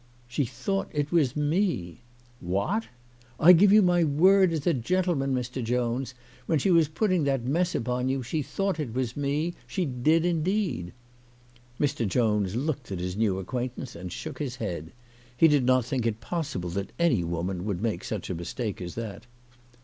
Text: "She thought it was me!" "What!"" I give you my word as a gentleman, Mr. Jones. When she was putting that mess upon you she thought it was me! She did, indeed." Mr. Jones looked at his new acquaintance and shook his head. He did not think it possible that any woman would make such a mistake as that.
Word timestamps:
"She 0.35 0.45
thought 0.45 0.89
it 0.91 1.11
was 1.11 1.35
me!" 1.35 2.01
"What!"" 2.39 2.85
I 3.49 3.53
give 3.53 3.71
you 3.71 3.83
my 3.83 4.03
word 4.03 4.51
as 4.51 4.65
a 4.65 4.73
gentleman, 4.73 5.31
Mr. 5.35 5.63
Jones. 5.63 6.15
When 6.47 6.57
she 6.57 6.71
was 6.71 6.87
putting 6.87 7.23
that 7.25 7.45
mess 7.45 7.75
upon 7.75 8.09
you 8.09 8.23
she 8.23 8.41
thought 8.41 8.79
it 8.79 8.95
was 8.95 9.15
me! 9.15 9.53
She 9.67 9.85
did, 9.85 10.25
indeed." 10.25 10.93
Mr. 11.79 12.07
Jones 12.07 12.55
looked 12.55 12.91
at 12.91 12.99
his 12.99 13.15
new 13.15 13.37
acquaintance 13.37 13.95
and 13.95 14.11
shook 14.11 14.39
his 14.39 14.55
head. 14.55 14.91
He 15.37 15.47
did 15.47 15.65
not 15.65 15.85
think 15.85 16.07
it 16.07 16.19
possible 16.19 16.71
that 16.71 16.91
any 16.97 17.23
woman 17.23 17.63
would 17.65 17.83
make 17.83 18.03
such 18.03 18.31
a 18.31 18.33
mistake 18.33 18.81
as 18.81 18.95
that. 18.95 19.27